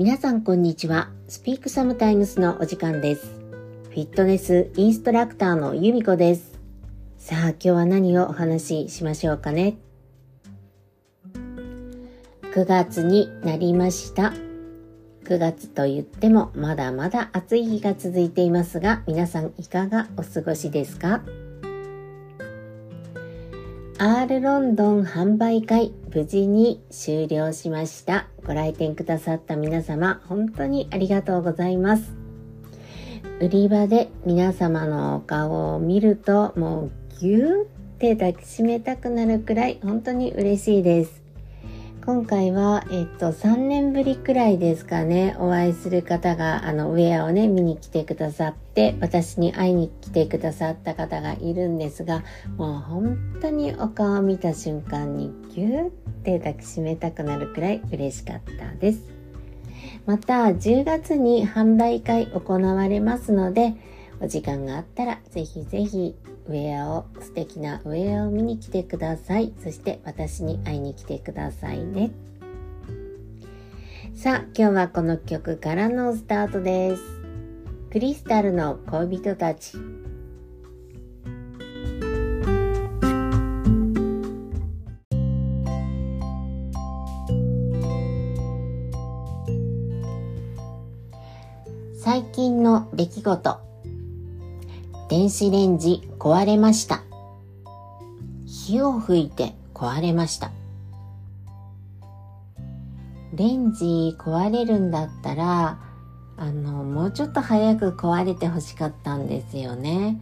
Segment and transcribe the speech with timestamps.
[0.00, 1.10] 皆さんこんにちは。
[1.28, 3.26] スピークサムタイムスのお時間です。
[3.90, 6.58] フィットネスインストラクターのゆみこです。
[7.18, 9.76] さあ、今日は何をお話ししましょうかね
[11.34, 14.32] ？9月になりました。
[15.24, 21.20] 9月と言ってもまだまだ暑い日が続いていますが、皆さんいかがお過ごしですか？
[24.02, 28.28] R ロンドン販売会無事に終了しました。
[28.46, 32.14] ご来店くださった皆様、本当にありがとうございます。
[33.40, 36.90] 売り場で皆様のお顔を見ると、もう
[37.20, 37.66] ぎゅーっ
[37.98, 41.19] て抱きしめたくなるくらい本当に嬉しいです。
[42.12, 52.24] 今回は、えっと、3年ぶりくらいですかね、お会いする方が、あの、ウェアをね、見に来てくださって、私に会いに来てくださった方がいるんですが、
[52.56, 55.90] もう本当にお顔を見た瞬間にギューっ
[56.24, 59.04] て抱きしめたくなるくらい嬉しかったです。
[60.04, 63.74] また、10月に販売会行われますので、
[64.22, 66.14] お時間があったら、ぜひぜひ
[66.46, 69.54] ウェアを、素敵なウェアを見に来てください。
[69.62, 72.10] そして私に会いに来てくださいね。
[74.14, 77.02] さあ、今日はこの曲からのスタートです。
[77.90, 79.78] クリスタルの恋人たち。
[92.02, 93.69] 最近の出来事
[95.10, 97.02] 電子レンジ壊れました。
[98.46, 100.52] 火を吹いて壊れました。
[103.34, 105.80] レンジ壊れるんだったら、
[106.36, 110.20] あの、もうちょっと早く壊れて欲しかったんですよね。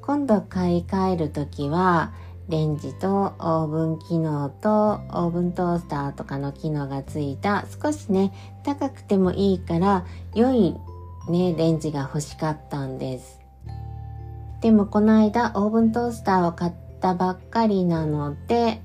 [0.00, 2.14] 今度買い替えるときは、
[2.48, 8.32] レンジとオーブン機能とオーブントースターとかの機能がついた少しね、
[8.64, 10.74] 高くてもいいから良い
[11.28, 13.41] ね、レンジが欲しかったんです。
[14.62, 18.80] でもこの間オーブントースターを買ったばっかりなので、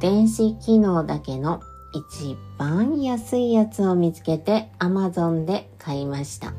[0.00, 1.60] 電子機能だけの
[1.92, 6.54] 一番安いやつを見つけて Amazon で買いました。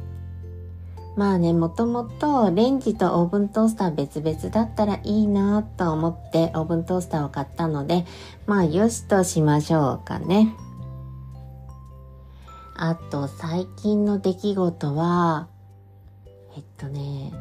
[1.18, 8.06] まあね、もともとレンジとオーブントースター別々だったらいいなと思ってオーブントースターを買ったので、
[8.46, 10.54] まあよしとしましょうかね。
[12.76, 15.48] あと最近の出来事は、
[16.56, 17.32] えっとね、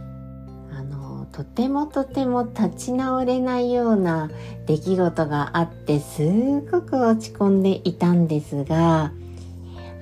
[1.41, 4.31] とてもとても立ち直れないような
[4.67, 6.23] 出来事があってす
[6.71, 9.11] ごく落ち込んでいたんですが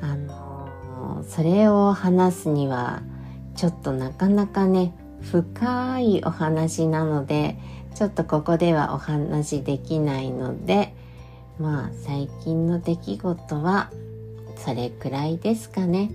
[0.00, 3.02] あのそれを話すには
[3.54, 7.56] ちょっとなかなかね深いお話なので
[7.94, 10.92] ちょっとここではお話できないので
[11.60, 13.92] まあ最近の出来事は
[14.56, 16.10] それくらいですかね。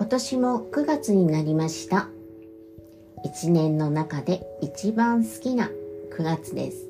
[0.00, 2.08] 今年も9月になりました。
[3.22, 5.68] 1年の中で一番好きな
[6.16, 6.88] 9月です。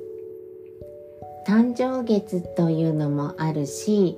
[1.45, 4.17] 誕生月というのもあるし、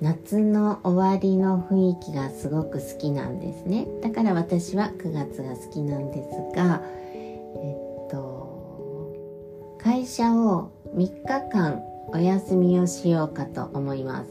[0.00, 3.86] 夏の終わりの雰囲気がすごく好きなんですね。
[4.02, 6.82] だから私は9月が好きなんですが、
[7.54, 7.76] え
[8.08, 14.28] っと、会社を3日間お休みをしようかと思います。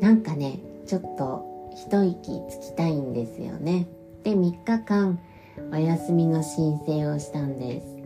[0.00, 3.86] なんかね、ちょっと一息つきたいんですよね。
[4.22, 5.18] で、3日間
[5.72, 8.00] お休みの申請をしたんです。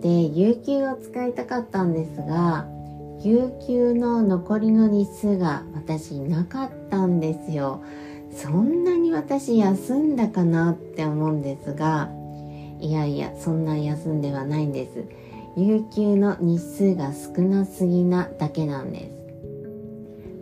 [0.00, 2.66] で、有給を使いたかったんですが、
[3.22, 7.82] 有給の残りの日数が私なかったんですよ。
[8.30, 12.10] そんなに私休んだかなって思うんですが、
[12.80, 15.04] いやいや、そんな休んではないんです。
[15.56, 19.15] 有給の日数が少なすぎなだけなんです。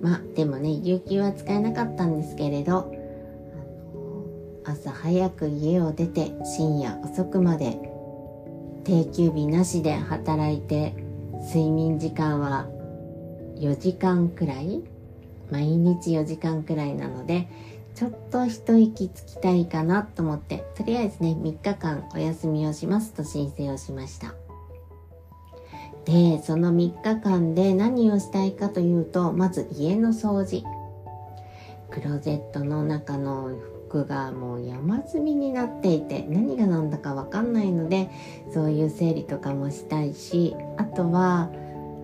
[0.05, 2.95] まあでもね有給は使えなかったんですけれど
[4.63, 7.79] 朝早く家を出て深夜遅くまで
[8.85, 10.95] 定休日なしで働いて
[11.47, 12.67] 睡眠時間は
[13.57, 14.83] 4時間くらい
[15.51, 17.49] 毎日4時間くらいなので
[17.95, 24.44] ちょっと一息つきたいかなと思ってとりあえずね3日間お休みをしますと申請をしました。
[26.05, 30.63] で、その3日間で何をしたいかというと、まず家の掃除。
[31.91, 33.51] クローゼットの中の
[33.89, 38.11] 服がもう山積みになっていて、何が何だかわかんないので、
[38.53, 41.51] そういう整理とかもしたいし、あとは、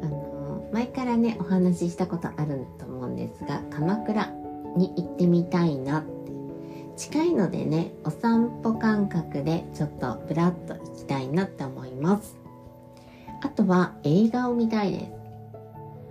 [0.03, 4.27] あの、前からね、お話ししたことあると思うんですが、鎌倉
[4.77, 6.21] に行ってみたいなって。
[7.01, 12.40] 近いのでねお散歩感覚でちょっとブラッと行きたいなって思います
[13.43, 15.21] あとは映画を見たいです。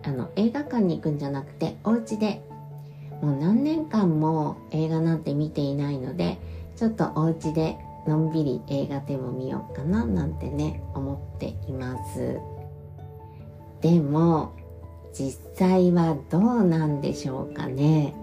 [0.04, 2.42] あの映画館に行くんじゃなくてお家で
[3.22, 6.40] もう何年間も映画なんて見ていないので
[6.78, 7.78] ちょっとお家で
[8.08, 12.40] のんびり映画でも見ようかななんてね思っています。
[13.82, 14.54] でも
[15.14, 18.14] 実際はどうなんでしょうかね。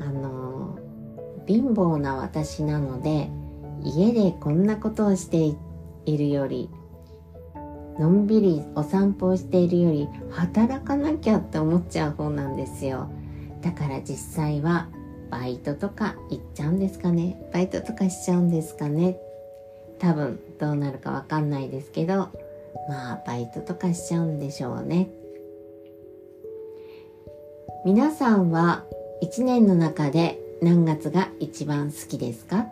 [0.00, 0.78] あの
[1.46, 3.30] 貧乏な私なので
[3.82, 5.56] 家でこんなことをして
[6.04, 6.70] いるより
[7.98, 13.10] のんびりお散歩をしているより働かなきゃって思っちゃう方なんですよ。
[13.62, 14.88] だから実際は
[15.30, 17.50] バイトとか行っちゃうんですかね。
[17.52, 19.18] バイトとかしちゃうんですかね。
[19.98, 22.30] 多分どうなるかわかんないですけど
[22.88, 25.10] まあバイトとかしちゃうんでしょうね。
[27.84, 28.84] 皆さんは
[29.20, 32.66] 一年の中で何月が一番好きですか？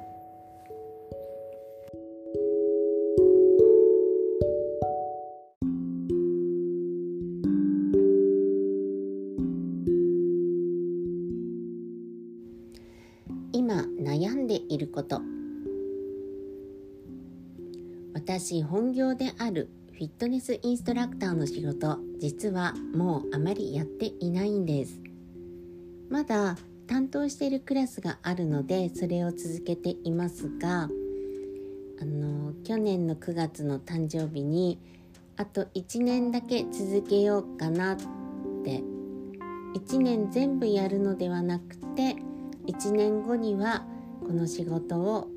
[14.16, 15.20] 悩んでいること。
[18.14, 24.98] 私本業であるフィットネスインストラクターの仕事実はもうあまりやっていないんです。
[26.08, 30.88] まだ担当しているクラスがあるのでそれを続けていますが
[32.00, 34.78] あの去年の9月の誕生日に
[35.36, 37.96] あと1年だけ続けようかなっ
[38.64, 38.82] て
[39.74, 42.16] 1年全部やるのではなくて
[42.66, 43.84] 1年後には
[44.26, 45.28] この仕事を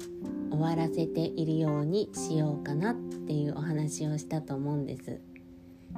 [0.49, 5.21] 終わらせているようにしようかなっていうお話をしたと思うんです。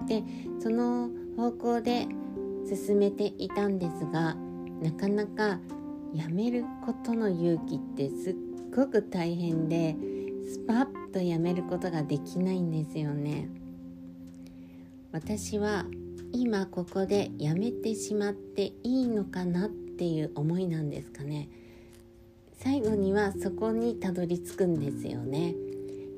[0.09, 0.23] で
[0.59, 2.05] その方向で
[2.67, 4.35] 進めていたんですが
[4.81, 5.59] なかなか
[6.13, 8.35] やめることの勇気ってすっ
[8.75, 9.95] ごく大変で
[10.51, 13.49] スパッとやめることができないんですよね。
[15.13, 15.85] 私は
[16.33, 21.47] 今ここでやめてしまっていいのかなっていう思いなんですかね。
[22.63, 25.55] 最後にはそこにたどり着くんですよね。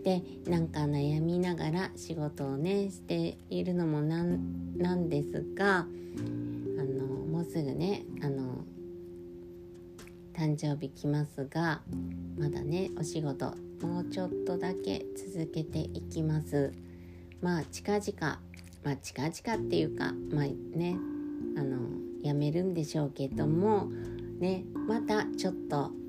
[0.03, 8.65] でなんか悩みながら仕事をねしているのもなんなんですがあのもうすぐねあの
[10.33, 11.81] 誕生日来ますが
[12.37, 16.73] まだねお仕事もうちょっとだけ続けていきます
[17.41, 18.39] まあ近々
[18.83, 20.45] まあ近々っていうかまあ
[20.77, 20.97] ね
[21.57, 21.77] あの
[22.21, 23.87] やめるんでしょうけども
[24.39, 26.02] ねまたちょっと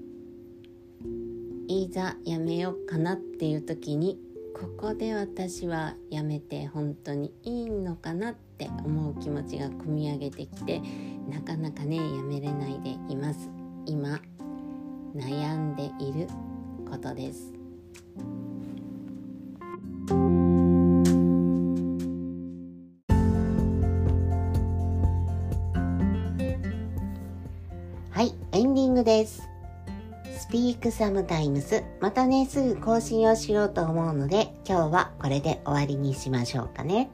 [1.67, 4.19] いざやめようかなっていう時に
[4.55, 10.81] ここで私はやめて本当にいいのかなって思う気持ちが込み上げてきて
[11.29, 13.49] なかなかねやめれないでいます。
[13.87, 14.21] 今
[15.17, 16.29] 悩んでいる
[16.89, 17.53] ことです。
[28.11, 29.54] はいエンディングです。
[30.55, 31.83] スピークサムタイムス。
[31.99, 37.11] またね、すぐ更新をしようと思うので、今日はこれで終わりにしましょうかね。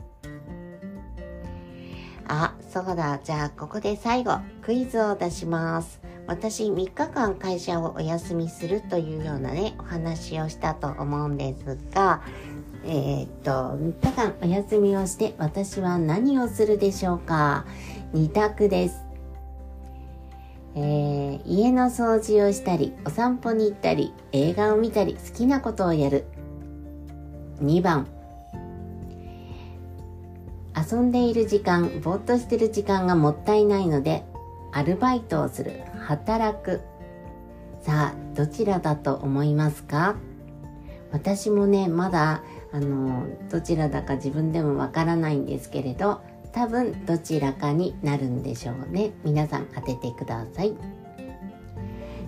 [2.29, 3.19] あ、そうだ。
[3.25, 6.03] じゃあ、ここで最後、クイズを出します。
[6.27, 12.21] 私、3日間会社をお休みするというようなね、お話をしたと思うんですが、
[12.85, 17.65] えー、っと、3日間お休みをして、私は何をするでしょうか
[18.13, 19.10] ?2 択です。
[20.77, 26.27] えー、家の掃除をしたり、お散歩に行ったり、映画を見たり、好きなことをやる。
[27.61, 28.07] 2番、
[30.75, 34.25] 遊んでいる時間、ぼーっとしてる時間がもったいないので、
[34.73, 36.81] アルバイトをする、働く。
[37.83, 40.17] さあ、どちらだと思いますか？
[41.13, 46.21] 私もね、まだ、あの、どちらだか自分でもわからないんですけれど、
[46.53, 49.13] 多分どちらかになるんでしょうね。
[49.25, 50.75] 皆さん当ててください。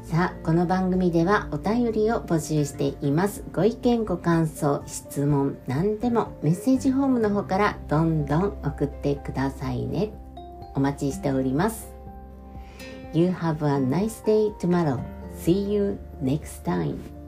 [0.02, 3.44] さあこの番組ではお便りを募集しています。
[3.52, 10.12] ご意見ご感想質問何でもメッセージフォームの方からどんどん送ってくださいね。
[10.74, 11.92] お待ちしております。
[13.12, 14.98] You have a nice day tomorrow.
[15.38, 17.21] See you next time.